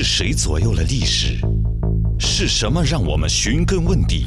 [0.00, 1.40] 是谁左右了历史？
[2.20, 4.26] 是什么让我们寻根问底？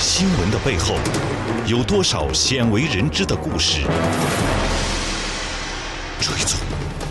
[0.00, 0.94] 新闻的背后，
[1.66, 3.82] 有多少鲜为人知的故事？
[6.22, 6.58] 追踪、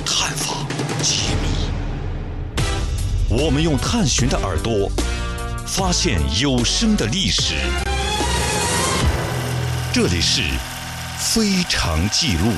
[0.04, 0.68] 探访、
[1.04, 2.64] 揭秘，
[3.30, 4.92] 我们用探寻的耳朵，
[5.68, 7.54] 发现有声的历史。
[9.94, 10.42] 这里是
[11.20, 12.50] 《非常记录》，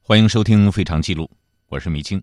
[0.00, 1.24] 欢迎收听《非常记录》，
[1.68, 2.22] 我是米青。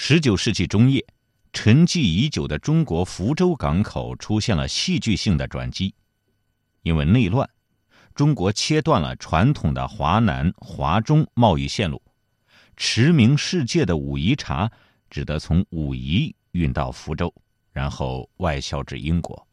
[0.00, 1.04] 十九世纪中叶，
[1.52, 5.92] 沉寂已久的中国福州港口出现了戏剧性的转机。
[6.82, 7.50] 因为内乱，
[8.14, 12.00] 中国切断了传统的华南、华中贸易线路，
[12.76, 14.70] 驰名世界的武夷茶
[15.10, 17.34] 只得从武夷运到福州，
[17.72, 19.48] 然后外销至英国。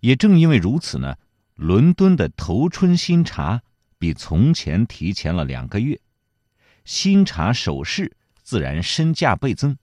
[0.00, 1.16] 也正因为如此呢，
[1.54, 3.62] 伦敦的头春新茶
[3.96, 6.00] 比从前提前了两个月，
[6.84, 8.12] 新茶首饰。
[8.48, 9.76] 自然身价倍增。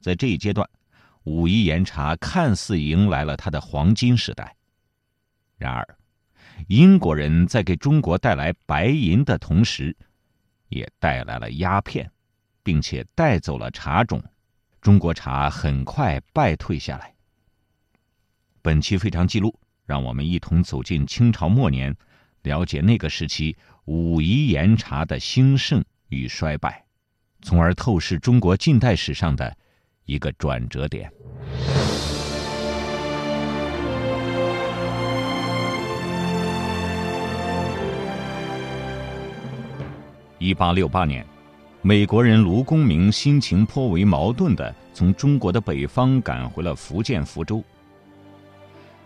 [0.00, 0.68] 在这一阶段，
[1.22, 4.56] 武夷岩茶看似迎来了它的黄金时代。
[5.56, 5.98] 然而，
[6.66, 9.96] 英国人在给中国带来白银的同时，
[10.68, 12.10] 也带来了鸦片，
[12.64, 14.20] 并且带走了茶种，
[14.80, 17.14] 中国茶很快败退下来。
[18.62, 21.96] 本期非常记录，让我们一同走进清朝末年，
[22.42, 26.87] 了解那个时期武夷岩茶的兴盛与衰败。
[27.42, 29.56] 从而透视中国近代史上的
[30.04, 31.10] 一个转折点。
[40.38, 41.26] 一八六八年，
[41.82, 47.62] 美国人卢公明心情颇为矛盾的从中国的北方赶回了福建福州。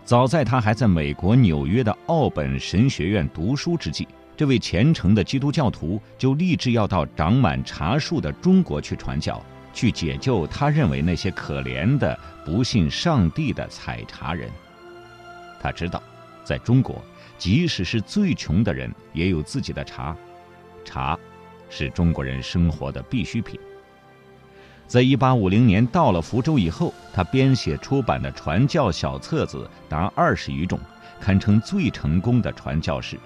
[0.05, 4.07] 早在他还在美国纽约的奥本神学院读书之际。
[4.37, 9.41] 这位虔诚的基督教徒就立志要到长满茶树的中国去传教，
[9.73, 14.51] 去解救他认为那些可怜的不信上帝的采茶人。
[15.61, 16.03] 他知道，
[16.43, 17.01] 在中国，
[17.39, 20.17] 即使是最穷的人也有自己的茶，
[20.85, 21.17] 茶
[21.69, 23.61] 是中国人生活的必需品。
[24.89, 30.81] 在一八五零年到了福州以后，他编写出版的传教小册子达二十余种，
[31.21, 33.19] 堪称最成功的传教士。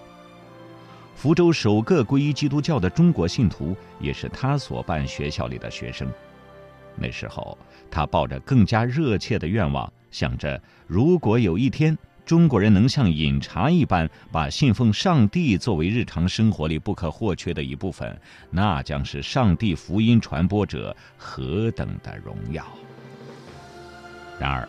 [1.16, 6.06] 福州首个皈依基督教的中国信徒，也是他所办学校里的学生。
[6.94, 7.56] 那时候，
[7.90, 11.96] 他抱着更加热切的愿望，想着如果有一天
[12.26, 18.14] 中国人能像饮茶一般，把信奉上帝作为日常生活里不可或缺的一部分，
[18.50, 22.62] 那将是上帝福音传播者何等的荣耀。
[24.38, 24.68] 然而，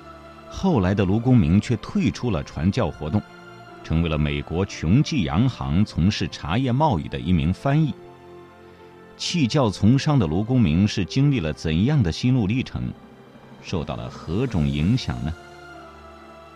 [0.49, 3.21] 后来的卢公明却退出了传教活动。
[3.87, 7.93] 成为了美国琼记洋行从事茶叶贸易的一名翻译。
[9.15, 12.91] 弃教从商的卢公明是经历了怎样的心路历程，
[13.63, 15.33] 受到了何种影响呢？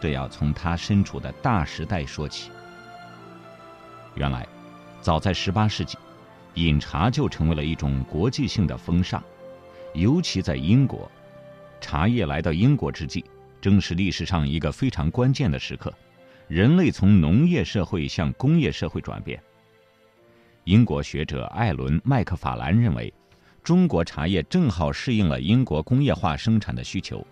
[0.02, 2.52] 这要从他身处的大时代说起。
[4.16, 4.46] 原来，
[5.00, 5.98] 早在十八世纪，
[6.56, 9.24] 饮茶就成为了一种国际性的风尚，
[9.94, 11.10] 尤其在英国，
[11.80, 13.24] 茶叶来到英国之际，
[13.62, 15.94] 正是历史上一个非常关键的时刻。
[16.52, 19.42] 人类从农业社会向工业社会转变。
[20.66, 23.14] 英国学者艾伦·麦克法兰认为，
[23.64, 27.26] 中国茶叶正好适应了英国工业化生产的需求。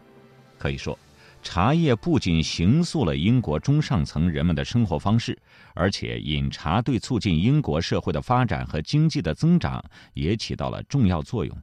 [0.58, 0.98] 可以说，
[1.42, 5.38] 茶叶不仅形塑了英国中上层人们的生活方式，
[5.74, 11.54] 而且饮茶对促进英国社会的发展和经济的增长也起到了重要作用。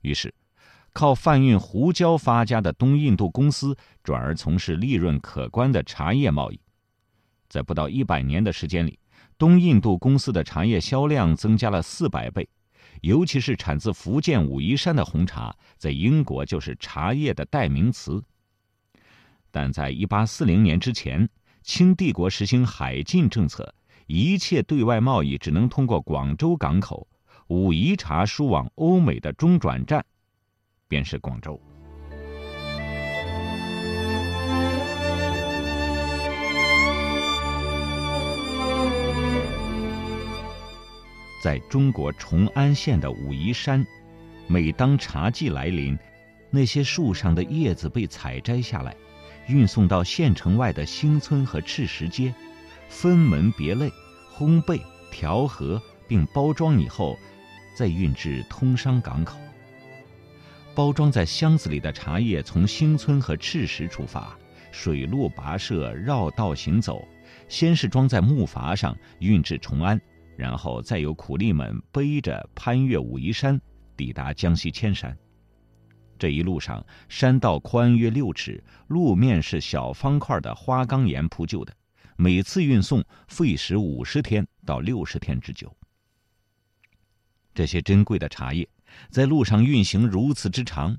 [0.00, 0.32] 于是。
[0.94, 6.60] 靠贩运胡椒发家的东印度公司转而从事利润可观的茶叶贸易，
[7.48, 8.96] 在不到一百年的时间里，
[9.36, 12.48] 东印度公司的茶叶销量增加了四百倍，
[13.02, 18.22] 尤其是产自福建武夷山的红茶，在英国就是茶叶的代名词。
[19.50, 21.28] 但在一八四零年之前，
[21.62, 23.74] 清帝国实行海禁政策，
[24.06, 27.08] 一切对外贸易只能通过广州港口，
[27.48, 30.06] 武夷茶输往欧美的中转站。
[30.94, 31.60] 便是广州。
[41.42, 43.84] 在中国崇安县的武夷山，
[44.46, 45.98] 每当茶季来临，
[46.48, 48.94] 那些树上的叶子被采摘下来，
[49.48, 52.32] 运送到县城外的新村和赤石街，
[52.88, 53.90] 分门别类
[54.38, 54.80] 烘焙、
[55.10, 57.18] 调和并包装以后，
[57.76, 59.36] 再运至通商港口。
[60.74, 64.36] 包装在箱子里的茶叶从新村和赤石出发，
[64.72, 67.06] 水路跋涉，绕道行走。
[67.48, 70.00] 先是装在木筏上运至崇安，
[70.36, 73.60] 然后再由苦力们背着攀越武夷山，
[73.96, 75.16] 抵达江西铅山。
[76.18, 81.72] 这一路上，山道宽约六尺，路面是小方块的花岗岩铺就的，
[82.16, 85.72] 每次运送费时五十天到六十天之久。
[87.52, 88.66] 这些珍贵的茶叶，
[89.10, 90.96] 在路上运行如此之长，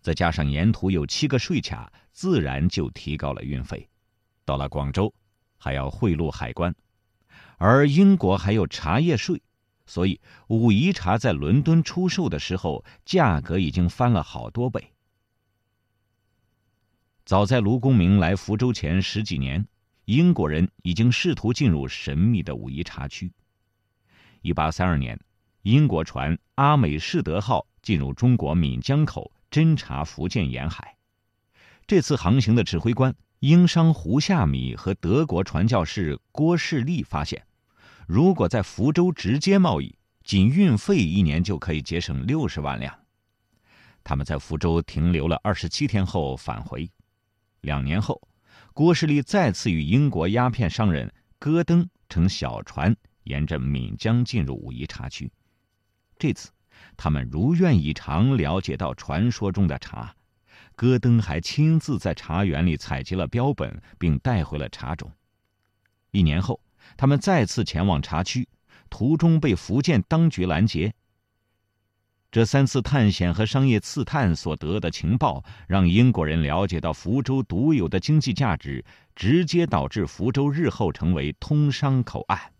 [0.00, 3.88] 再加上沿途有七个税卡，自然就提高了运费。
[4.44, 5.14] 到了广州，
[5.56, 6.74] 还要贿赂海关，
[7.56, 9.42] 而英国还有茶叶税。
[9.86, 14.92] 所以，武夷茶在伦敦出售的时候，价格已经翻了好多倍。
[17.26, 19.66] 早在卢公明来福州前十几年，
[20.06, 23.32] 英国人已经试图进入神秘的武夷茶区。
[24.40, 25.18] 一八三二年，
[25.64, 30.94] 英国船“阿美士德号”进入中国闽江口侦察福建沿海。
[31.86, 37.42] 这次航行的指挥官英商胡夏米和德国传教士郭士立发现。
[38.06, 42.94] 如果在福州直接贸易，仅运费一年就可以节省六十万两。
[44.02, 46.86] 他们在福州停留了二十七天后返回。
[47.62, 48.20] 两年后，
[48.74, 55.32] 郭士立再次与英国鸦片商人戈登乘小船沿着闽江进入武夷茶区。
[56.24, 56.48] 这次，
[56.96, 60.16] 他们如愿以偿了解到传说中的茶。
[60.74, 65.12] 戈登还亲自在茶园里采集了标本，并带回了茶种。
[66.12, 66.58] 一年后。
[66.96, 68.48] 他们再次前往茶区，
[68.88, 70.94] 途中被福建当局拦截。
[72.30, 78.84] 这三次探险和商业刺探所得的情报，让英国人了解到福州独有的经济价值，
[79.14, 82.52] 直接导致福州日后成为通商口岸。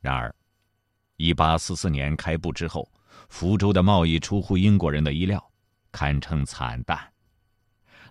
[0.00, 0.34] 然而，
[1.16, 2.90] 一八四四年开埠之后，
[3.28, 5.42] 福州的贸易出乎英国人的意料，
[5.90, 6.98] 堪称惨淡。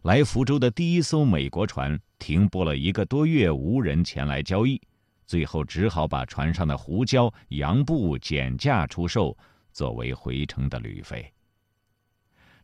[0.03, 4.81] 来福州的第一艘美国船停泊了一个多月，无人前来交易，
[5.25, 9.35] 最后只好把船上的胡椒、洋布减价出售，
[9.71, 11.31] 作为回程的旅费。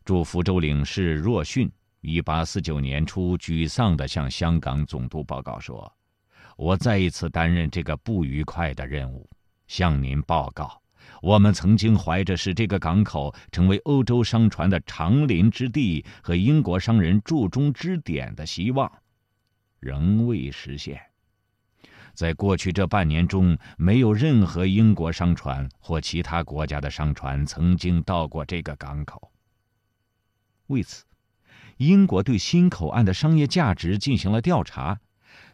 [0.04, 5.92] 驻福州领事若逊，一八四九年初沮丧地向香港总督报告说
[6.56, 9.28] ：“我再一次担任这个不愉快的任务，
[9.72, 10.82] 向您报告。”
[11.22, 18.90] 我们曾经怀着使这个港口成为欧洲商船的长林之地和英国商人驻中之点的希望，
[19.78, 21.00] 仍未实现。
[22.12, 29.30] 在过去这半年中，没有任何英国商船或其他国家的商船曾经到过这个港口。
[30.66, 31.04] 为此，
[31.76, 34.98] 英国对新口岸的商业价值进行了调查，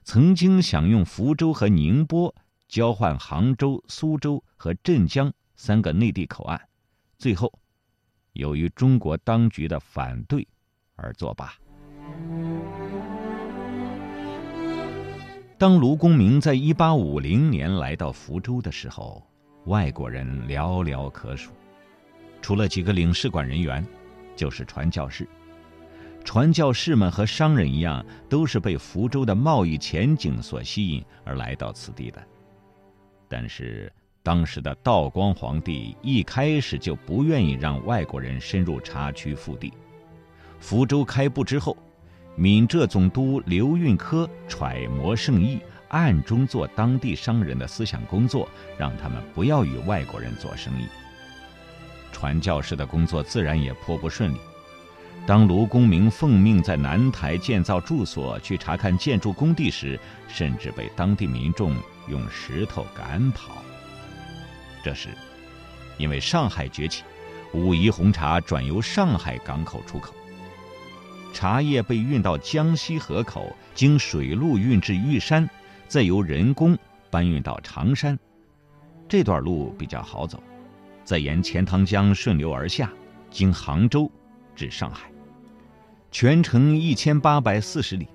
[0.03, 2.35] 曾经想用福州和宁波
[2.69, 5.33] 交换杭州、苏州和镇江。
[5.61, 6.61] 三个内地口岸，
[7.19, 7.53] 最后
[8.35, 10.47] 由于中国当局的反对
[10.95, 11.53] 而作罢。
[15.59, 19.21] 当卢公明在一八五零年来到福州的时候，
[19.65, 21.51] 外国人寥寥可数，
[22.41, 23.85] 除了几个领事馆人员，
[24.37, 25.29] 就是传教士。
[26.25, 32.25] 传教士们和商人一样，都是被福州的贸易前景所吸引而来到此地的，
[33.29, 33.93] 但是。
[34.21, 39.73] 当时的道光皇帝一开始就不愿意让外国人深入茶区腹地。
[40.61, 41.75] 福州开埠之后，
[42.37, 48.47] 闽浙总督刘运科揣摩圣意，暗中做当地商人的思想工作，
[48.77, 50.87] 让他们不要与外国人做生意。
[52.13, 54.39] 传教士的工作自然也颇不顺利。
[55.25, 59.99] 当卢公明奉命在南台建造住所，去查看建筑工地时，
[60.29, 61.75] 甚至被当地民众
[62.09, 63.63] 用石头赶跑。
[64.83, 65.09] 这时，
[65.99, 67.03] 因为上海崛起，
[67.53, 70.15] 武夷红茶转由上海港口出口。
[71.35, 75.49] 茶叶被运到江西河口，经水路运至玉山，
[75.87, 76.77] 再由人工
[77.11, 78.19] 搬运到长山。
[79.09, 80.43] 这段路比较好走，
[81.05, 82.91] 再沿钱塘江顺流而下，
[83.31, 84.11] 经杭州
[84.57, 85.11] 至上海，
[86.11, 88.09] 全程一千八百四十里，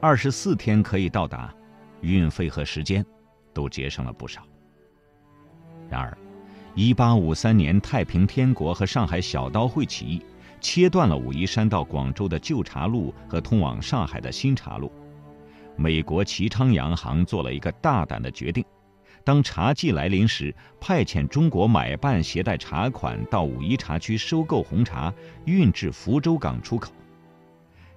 [0.00, 1.54] 二十四天可以到达，
[2.00, 3.04] 运费和时间
[3.56, 4.42] 都节省了不少。
[5.88, 6.16] 然而
[6.74, 10.22] 一八五三年太平天国和上海小刀会起义，
[10.60, 14.92] 切断了武夷山到广州的旧茶路和通往上海的新茶路。
[15.74, 18.62] 美国齐昌洋行做了一个大胆的决定：
[19.24, 25.10] 当茶季来临时，派遣中国买办携带茶款到武夷茶区收购红茶，
[25.46, 26.92] 运至福州港出口。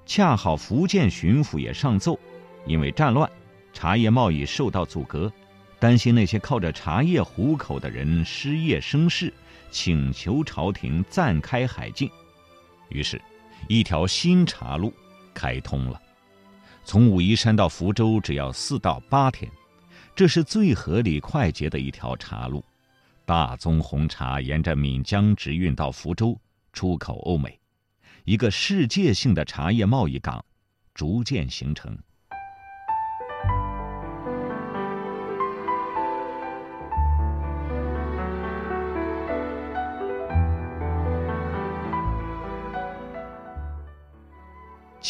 [0.06, 2.18] 恰好福建巡抚也上奏，
[2.66, 3.30] 因为战乱，
[3.74, 5.32] 茶叶贸易受到阻隔。
[5.79, 9.33] 担心那些靠着茶叶糊口的人失业生事，
[9.71, 12.09] 请求朝廷暂开海禁。
[12.89, 13.21] 于是，
[13.67, 14.93] 一条新茶路
[15.33, 16.01] 开通了，
[16.83, 19.50] 从武夷山到福州只要四到八天，
[20.13, 22.63] 这是最合理快捷的一条茶路。
[23.25, 26.38] 大宗红茶沿着闽江直运到福州，
[26.74, 27.57] 出口欧美，
[28.25, 30.43] 一个世界性的茶叶贸易港
[30.93, 31.98] 逐渐形成。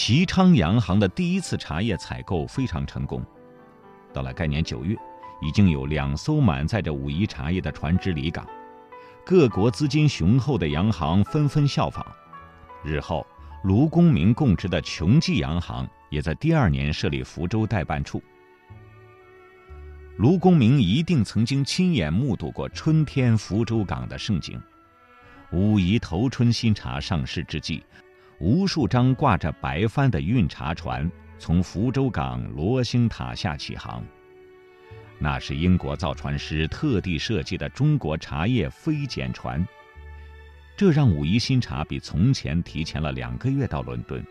[0.02, 3.22] 齐昌洋行的第一次茶叶采购非常成功。
[4.14, 4.96] 到了该年九月，
[5.42, 8.48] 已经有两艘满载着武夷茶叶的船只离港，
[9.26, 12.06] 各国资金雄厚的洋行纷纷效仿。
[12.82, 13.28] 日后，
[13.66, 18.24] 卢公明供职的琼记洋行也在第二年设立福州代办处。
[20.16, 24.58] 卢公明一定曾经亲眼目睹过春天福州港的盛景。
[25.52, 27.84] 武夷头春新茶上市之际。
[28.40, 34.04] 无数张挂着白帆的运茶船从福州港罗星塔下起航。
[35.18, 39.66] 那是英国造船师特地设计的中国茶叶飞剪船。
[40.78, 44.26] 这让武夷新茶比从前提前了两个月到伦敦。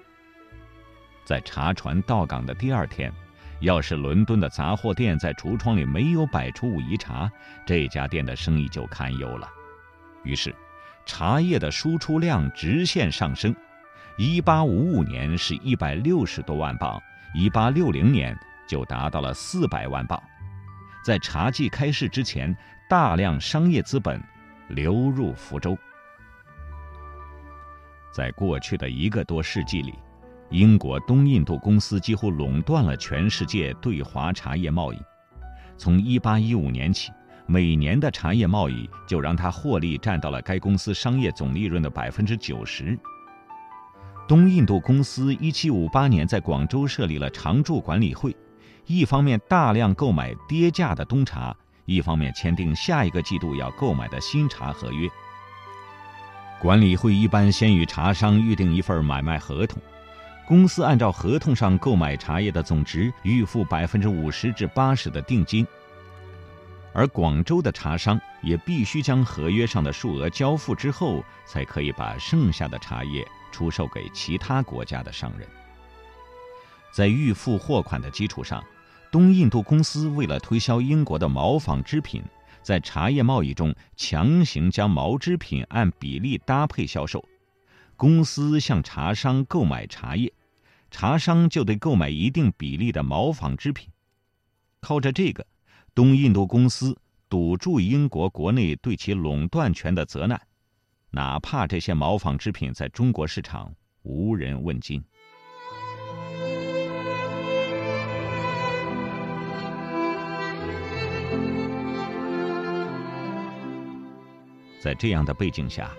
[1.27, 3.12] 在茶船到港的第二天，
[3.61, 7.31] 要是伦敦的杂货店在橱窗里没有摆出武夷茶，
[7.67, 9.47] 这家店的生意就堪忧了。
[10.25, 10.55] 于是，
[11.05, 13.55] 茶叶的输出量直线上升。
[14.21, 17.01] 一八五五年是一百六十多万磅，
[17.37, 20.21] 一八六零年就达到了四百万磅。
[21.05, 22.55] 在茶季开市之前，
[22.91, 24.21] 大量商业资本
[24.71, 25.79] 流入福州。
[28.11, 29.95] 在过去的一个多世纪里，
[30.51, 34.99] 英国东印度公司几乎垄断了全世界对华茶叶贸易。
[35.77, 37.13] 从一八一五年起，
[37.47, 42.99] 每年的茶叶贸易就让它获利占到了该公司商业总利润的百分之九十。
[44.28, 48.37] 东印度公司一七五八年在广州设立了常驻管理会，
[48.85, 51.56] 一方面大量购买跌价的冬茶，
[51.87, 55.08] 一方面签订下一个季度要购买的新茶合约。
[56.61, 59.80] 管理会一般先与茶商预定一份买卖合同，
[60.47, 65.66] 公司按照合同上购买茶叶的总值，预付百分之五十至八十的定金，
[66.92, 73.26] 而广州的茶商也必须将合约上的数额交付之后，才可以把剩下的茶叶。
[73.50, 75.49] 出售给其他国家的商人，
[76.93, 78.62] 在预付货款的基础上，
[79.11, 82.23] 东印度公司为了推销英国的毛纺织品，
[82.62, 87.25] 在茶叶贸易中强行将毛织品按比例搭配销售。
[87.97, 90.33] 公司向茶商购买茶叶，
[90.90, 93.88] 茶商就得购买一定比例的毛纺织品。
[94.81, 95.45] 靠着这个，
[95.95, 96.97] 东印度公司
[97.28, 100.40] 堵住英国国内对其垄断权的责难。
[101.11, 105.03] 哪怕这些毛纺织品在中国市场无人问津，
[114.81, 115.91] 在这样的背景下，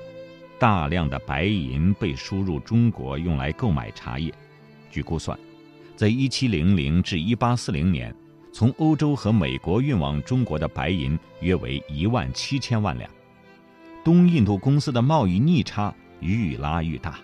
[0.60, 4.34] 大量的白银被输入中国，用来购买茶叶。
[4.92, 5.38] 据估算，
[5.96, 8.16] 在1700至1840年，
[8.54, 13.10] 从欧洲和美国运往中国的白银约为一万七千万两。
[14.04, 17.20] 东印度公司的贸易逆差愈拉愈大。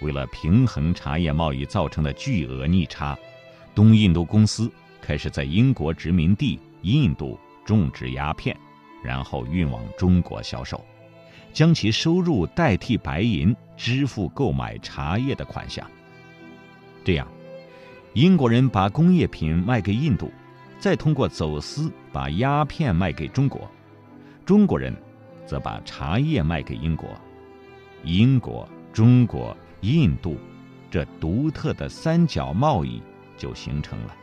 [0.00, 3.18] 为了平衡茶叶贸易造成的巨额逆差，
[3.74, 8.56] 东印度公司开始在英国殖民地印度种植鸦片，
[9.02, 10.84] 然后运往中国销售，
[11.52, 15.88] 将其收入代替白银支付购买茶叶的款项。
[17.04, 17.26] 这样，
[18.12, 20.30] 英国人把工业品卖给印度，
[20.78, 23.68] 再通过走私把鸦片卖给中国，
[24.44, 24.94] 中国人。
[25.46, 27.08] 则把茶叶卖给英国，
[28.02, 30.38] 英国、中国、印度，
[30.90, 33.02] 这独特的三角贸易
[33.36, 34.14] 就形成了。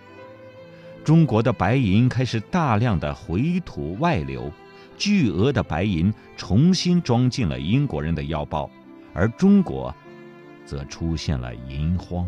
[1.03, 4.51] 中国的白银开始大量的回吐外流，
[4.97, 8.69] 巨额的白银重新装进了英国人的腰包，
[9.13, 9.93] 而中国，
[10.65, 12.27] 则出现了银荒。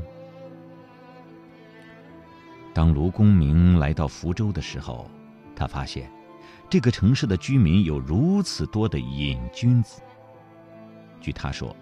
[2.73, 5.07] 当卢公明来到福州的时候，
[5.55, 6.09] 他发现。
[6.73, 10.01] 这个城市的居民有如此多的瘾君子。
[11.21, 11.75] 据他说，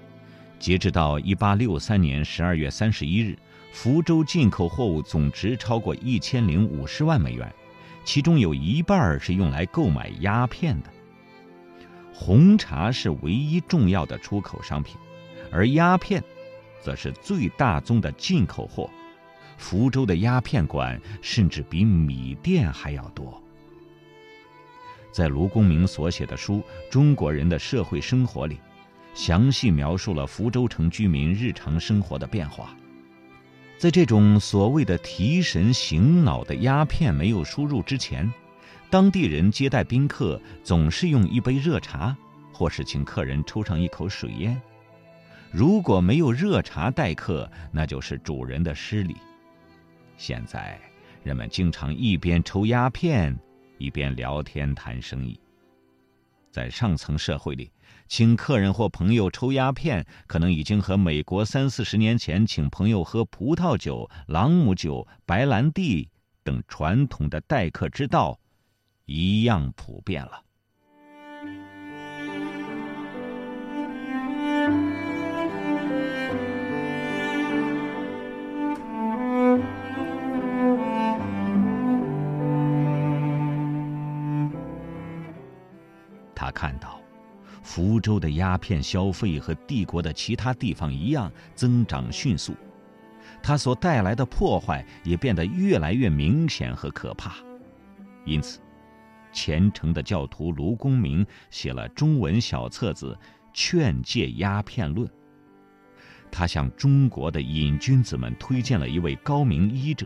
[0.59, 3.39] 截止到一八六三年十二月三十一日，
[3.71, 7.49] 福州进口货物总值超过一千零五十万美元，
[8.03, 10.89] 其中有一半是用来购买鸦片的。
[12.13, 14.97] 红茶是唯一重要的出口商品，
[15.53, 16.21] 而鸦片，
[16.81, 18.89] 则是最大宗的进口货。
[19.57, 23.41] 福州的鸦片馆甚至比米店还要多。
[25.11, 26.55] 在卢公明所写的书
[26.89, 28.59] 《中国人的社会生活》里，
[29.13, 32.75] 详细描述了福州城居民日常生活的变化。
[33.77, 38.31] 在这种所谓的提神醒脑的鸦片没有输入之前，
[38.89, 42.15] 当地人接待宾客总是用一杯热茶，
[42.53, 44.61] 或是请客人抽上一口水烟。
[45.51, 49.17] 如果没有热茶待客，那就是主人的失礼。
[50.15, 50.79] 现在，
[51.23, 53.35] 人们经常一边抽鸦片，
[53.81, 55.39] 一边聊天谈生意。
[56.51, 57.71] 在上层社会里，
[58.07, 66.09] 请客人或朋友抽鸦片，可能已经和美国三四十年前请朋友喝葡萄酒、朗姆酒、白兰地
[66.43, 68.37] 等传统的待客之道。
[69.05, 70.43] 一样普遍了。
[86.51, 86.99] 看到，
[87.63, 92.55] 福州的鸦片消费和帝国的其他地方一样增长迅速，
[93.41, 97.35] 它所带来的破坏也变得越来越明显和可怕，
[98.25, 98.59] 因此。
[99.33, 103.17] 虔诚的教徒卢公明写了中文小册子
[103.53, 105.07] 《劝戒鸦片论》。
[106.29, 110.05] 他向中国的瘾君子们推荐了一位高明医者，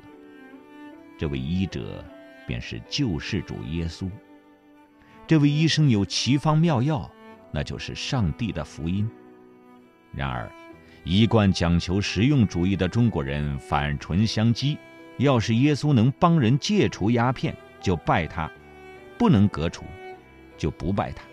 [1.18, 2.06] 这位医者
[2.46, 4.08] 便是救世主耶稣。
[5.28, 7.10] 这位医生有奇方妙药，
[7.52, 9.10] 那就是上帝的福音。
[10.12, 10.52] 然而，
[11.04, 14.78] 一贯讲求实用主义的中国人反唇相讥：
[15.18, 18.50] 要是耶稣能帮人戒除鸦片，就拜他。
[19.18, 19.86] 不能革除，
[20.58, 21.24] 就不拜他。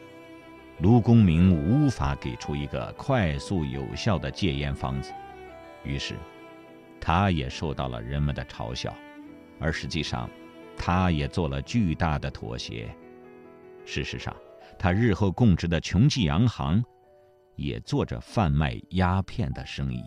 [0.78, 5.12] 卢公明无法给出一个快速有效的戒烟方子，
[5.84, 6.14] 于是，
[7.00, 8.94] 他也受到了人们的嘲笑，
[9.60, 10.30] 而实际上，
[10.76, 12.88] 他也做了巨大的妥协。
[13.84, 14.34] 事实上，
[14.78, 16.82] 他日后供职的琼记洋行，
[17.56, 20.02] 也做着贩卖鸦片的生意。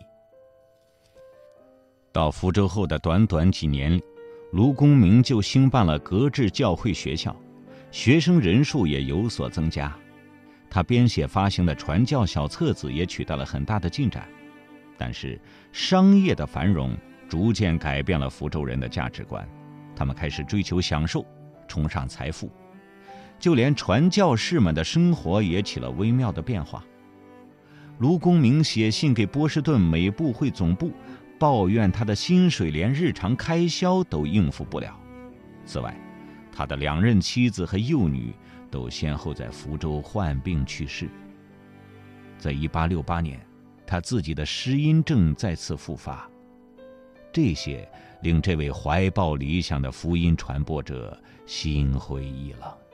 [2.12, 4.00] 到福州后的短短几年，
[4.52, 7.34] 卢公明就兴办了格致教会学校。
[7.92, 9.96] 学生人数也有所增加，
[10.68, 14.28] 他编写发行的传教小册子也取得了很大的进展。
[14.98, 15.40] 但是，
[15.72, 16.94] 商业的繁荣
[17.28, 19.48] 逐渐改变了福州人的价值观，
[19.94, 21.24] 他们开始追求享受，
[21.68, 22.50] 崇尚财富，
[23.38, 26.84] 就连传教士们的生活也起了微妙的变化。
[27.98, 30.92] 卢公明写信给波士顿美部会总部，
[31.38, 34.98] 抱怨他的薪水连日常开销都应付不了。
[35.64, 35.96] 此外，
[36.52, 38.34] 他的两任妻子和幼女
[38.70, 41.08] 都先后在福州患病去世。
[42.38, 43.40] 在一八六八年，
[43.86, 46.28] 他自己的失音症再次复发，
[47.32, 47.88] 这些
[48.22, 52.85] 令这位怀抱理想的福音传播者心灰意冷。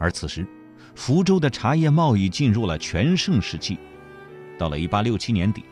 [0.00, 0.46] 而此时，
[0.94, 3.78] 福州的茶叶贸易进入了全盛时期。
[4.58, 5.62] 到了一八六七年底，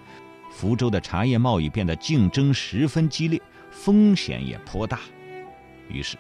[0.51, 5.01] 福州的茶叶贸易变得竞争十分激烈，风险也颇大。
[5.88, 6.19] 于是，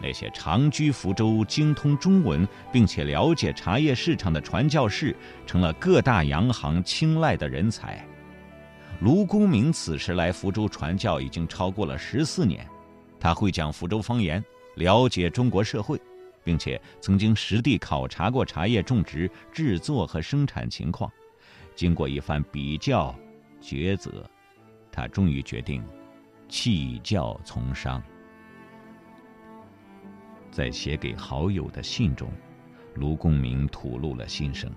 [0.00, 5.14] 那些长居福州、精通中文并且了解茶叶市场的传教士，
[5.46, 8.02] 成了各大洋行青睐的人才。
[9.00, 12.66] 卢公明此时来福州传教已经超过了十四年，
[13.18, 14.42] 他会讲福州方言，
[14.76, 16.00] 了解中国社会，
[16.44, 21.10] 并且曾经实地考察过茶叶种植、制作和生产情况。
[21.74, 23.14] 经过一番比较、
[23.60, 24.28] 抉择，
[24.92, 25.82] 他终于决定
[26.48, 28.02] 弃教从商。
[30.50, 32.30] 在写给好友的信中，
[32.96, 34.70] 卢公明吐露了心声。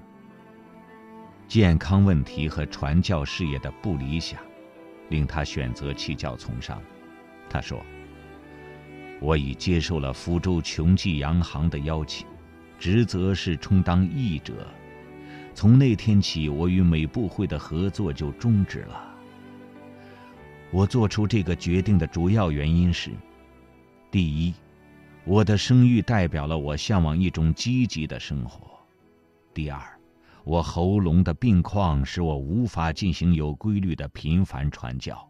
[1.47, 4.39] 健康问题和传教事业的不理想，
[5.09, 6.81] 令他选择弃教从商。
[7.49, 7.83] 他说
[9.23, 12.27] ：“我已接受了福州琼记洋行的邀请，
[12.77, 14.67] 职责是充当译者。
[15.55, 19.15] 从那天起，我与美部会的合作就终止了。
[20.71, 23.11] 我做出这个决定的主要原因是：
[24.11, 24.53] 第一。”
[25.25, 28.77] 我的声誉代表了我向往一种积极的生活。
[29.53, 29.81] 第二，
[30.43, 35.25] 我喉咙的病况使我无法进行有规律的频繁传教。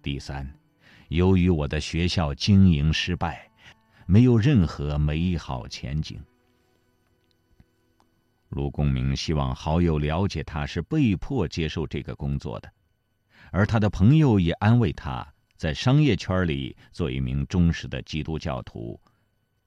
[0.00, 0.50] 第三，
[1.10, 3.50] 由于我的学校经营失败，
[4.06, 6.22] 没有任何美好前景。
[8.50, 12.72] 卢公明希望好友了解他是被迫接受这个工作的，
[13.50, 18.98] 而他的朋友也安慰他在商业圈里做一名忠实的基督教徒。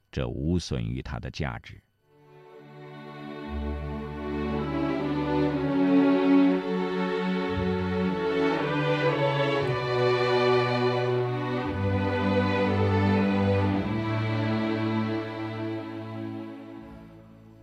[0.10, 1.82] 这无损于他的价值。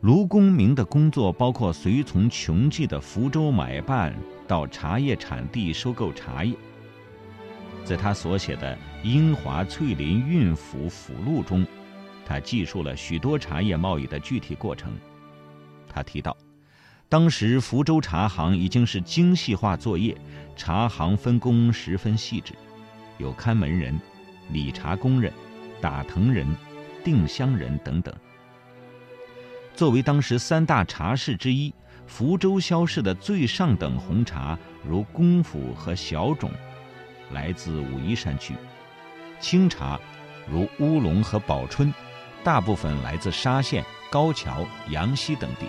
[0.00, 4.16] 卢公明的工作包括随从琼记的福州买办，
[4.48, 6.54] 到茶叶产地收购茶叶。
[7.84, 11.66] 在他所写的《英华翠林运府府录》中。
[12.24, 14.92] 他记述了许多茶叶贸易的具体过程。
[15.88, 16.34] 他提到，
[17.08, 20.16] 当时福州茶行已经是精细化作业，
[20.56, 22.54] 茶行分工十分细致，
[23.18, 24.00] 有看门人、
[24.50, 25.30] 理茶工人、
[25.80, 26.46] 打藤人、
[27.02, 28.14] 定香人等等。
[29.74, 31.72] 作为当时三大茶市之一，
[32.06, 36.50] 福州销市的最上等红茶，如功夫和小种，
[37.32, 38.54] 来自武夷山区；
[39.40, 39.98] 清茶，
[40.50, 41.92] 如乌龙和宝春，
[42.44, 45.66] 大部分来自沙县、高桥、阳溪等地。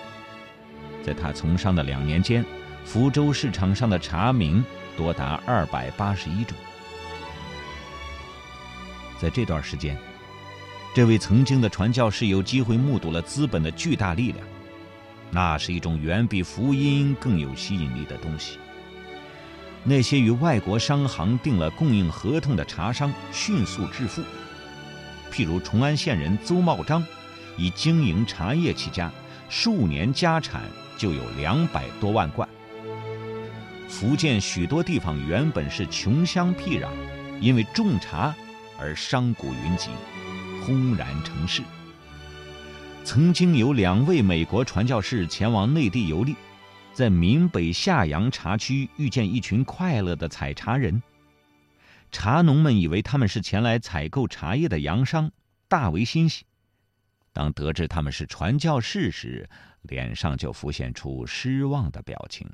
[1.04, 2.44] 在他从商的两年间，
[2.84, 4.64] 福州市场上的茶名
[4.98, 6.58] 多达二百八十一种。
[9.18, 9.98] 在这段时间，
[10.94, 14.46] 这位曾经的传教士有机会目睹了资本的巨大力量，
[15.32, 18.58] 那是一种远比福音更有吸引力的东西。
[19.86, 24.22] 那些与外国商行订了供应合同的茶商迅速致富，
[25.32, 27.02] 譬如崇安县人邹茂章，
[27.58, 29.10] 以经营茶叶起家，
[29.48, 30.64] 数年家产
[30.98, 32.48] 就有两百多万贯。
[33.88, 36.90] 福建许多地方原本是穷乡僻壤，
[37.40, 38.36] 因为种茶
[38.78, 39.90] 而商贾云集，
[40.66, 41.64] 轰然成市。
[43.04, 46.36] 曾经有两位美国传教士前往内地游历。
[46.94, 51.02] 在闽北下洋茶区遇见一群快乐的采茶人，
[52.12, 55.32] 茶农们以为他们是前来采购茶叶的洋商，
[55.70, 56.46] 大为欣喜。
[57.32, 59.50] 当得知他们是传教士时，
[59.84, 62.46] 脸上就浮现出失望的表情。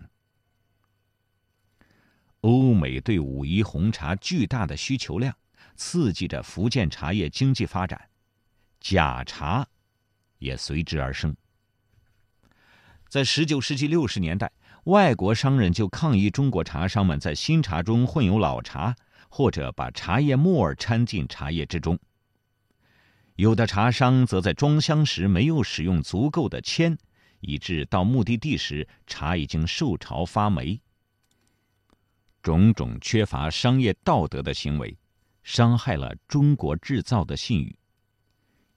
[2.41, 5.35] 欧美对武夷红茶巨大的需求量，
[5.77, 8.09] 刺激着福建茶叶经济发展，
[8.81, 9.65] 假茶
[10.39, 11.33] 也随之而生。
[13.07, 14.51] 在十九世纪六十年代，
[14.83, 18.95] 外国商人就抗议中国茶商们在新茶中混有老茶，
[19.29, 21.97] 或者把茶叶沫儿掺进茶叶之中。
[23.35, 26.97] 有的茶商则在装箱时没有使用足够的铅，
[27.39, 30.81] 以致到目的地时茶已经受潮发霉。
[32.41, 34.97] 种种缺乏商业道德的行为，
[35.47, 37.73] 伤害了中国制造的信誉。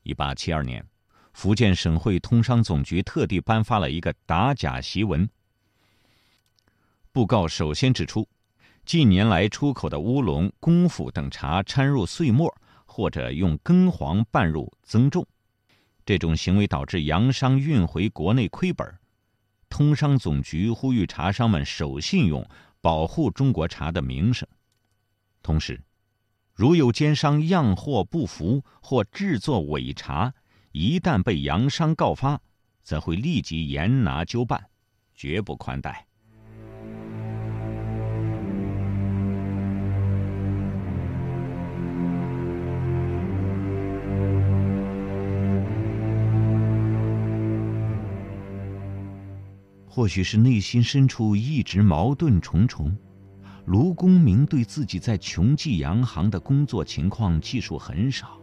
[0.05, 0.87] 一八七二年。
[1.33, 5.29] 福建省会通商总局特地颁发了一个打假檄文。
[7.13, 8.29] 布告首先指出，
[8.85, 12.53] 近年来出口的乌龙、功夫等茶掺入碎末，
[12.85, 15.27] 或者用根黄拌入增重，
[16.05, 18.87] 这种行为导致洋商运回国内亏本。
[19.69, 22.49] 通商总局呼吁茶商们守信用，
[22.81, 24.47] 保护中国茶的名声。
[25.43, 25.81] 同时，
[26.61, 30.35] 如有奸商样货不符或制作伪茶，
[30.73, 32.39] 一旦被洋商告发，
[32.83, 34.67] 则会立即严拿纠办，
[35.15, 36.07] 绝不宽待。
[49.89, 52.95] 或许是内心深处一直矛盾重重，
[53.71, 58.37] 卢公明对自己在琼记洋行的工作情况记述很少。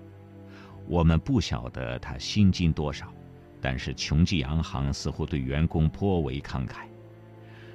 [0.87, 3.13] 我们不晓得他薪金多少，
[3.59, 6.85] 但是琼记洋行似乎对员工颇为慷慨。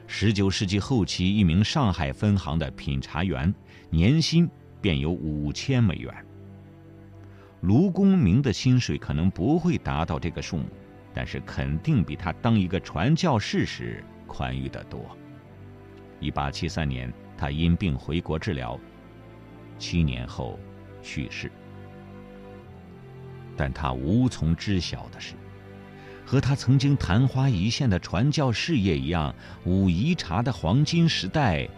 [0.06, 3.54] 十九世纪后期，一名上海分行的品茶员
[3.90, 4.48] 年薪
[4.80, 6.10] 便有五千美元。
[7.60, 10.64] 卢公明的薪水可能不会达到这个数目，
[11.12, 15.04] 但是肯定比他当一个传教士时宽裕得多。
[16.18, 18.78] 一八七三年，他因病回国治疗，
[19.78, 20.58] 七年后
[21.02, 21.50] 去世。
[23.56, 25.34] 但他无从知晓的是，
[26.24, 31.68] 和他曾经昙花一现的传教事业一样，武夷茶的黄金时代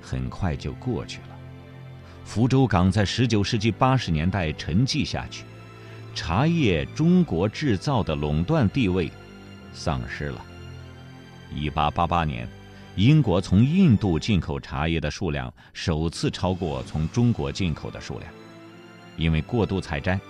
[0.00, 1.28] 很快就过去了。
[2.24, 5.44] 福州港在十九世纪八十年代沉寂下去，
[6.14, 9.10] 茶叶中国制造的垄断地位
[9.72, 10.44] 丧失了。
[11.54, 12.48] 一八八八年，
[12.96, 18.30] 英国从印度进口茶叶的数量首次超过从中国进口的数量，
[19.16, 20.20] 因为过度采摘。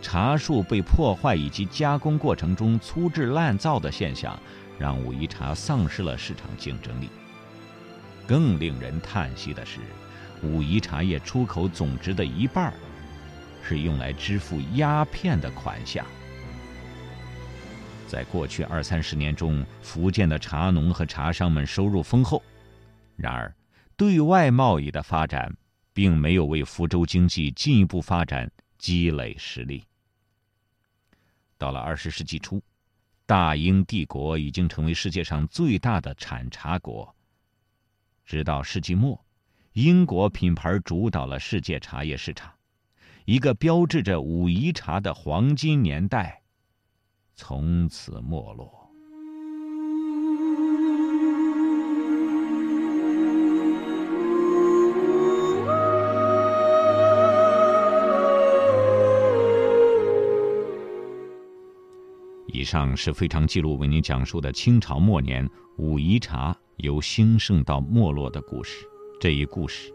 [0.00, 4.38] 茶树被破坏以及加工过程中粗制滥造的现象，
[4.78, 7.08] 让武夷茶丧失了市场竞争力。
[8.26, 9.80] 更令人叹息的是，
[10.42, 12.72] 武夷茶叶出口总值的一半
[13.62, 16.04] 是用来支付鸦片的款项。
[18.08, 22.42] 在过去二三十年中，福建的茶农和茶商们收入丰厚，
[23.16, 23.54] 然而，
[23.96, 25.54] 对外贸易的发展
[25.92, 29.84] 并没有为福州经济进一步发展积累实力。
[31.58, 32.62] 到了二十世纪初，
[33.26, 37.14] 大英帝国已经成为世界上最大的产茶国。
[38.24, 39.22] 直到世纪末，
[39.72, 42.52] 英国品牌主导了世界茶叶市场，
[43.26, 46.42] 一个标志着武夷茶的黄金年代
[47.40, 48.68] 从此没落。
[62.48, 68.84] 以上是非常记录为您讲述的清朝末年武夷茶由兴盛到没落的故事。
[69.20, 69.94] 这一故事，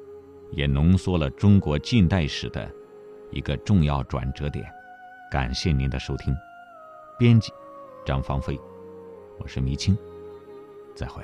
[0.54, 2.72] 也浓缩了中国近代史的
[3.32, 4.66] 一个重要转折点。
[5.30, 6.34] 感谢您的收听，
[7.24, 7.54] 编辑
[8.04, 8.60] 张芳菲，
[9.40, 9.98] 我是迷青，
[10.94, 11.24] 再会。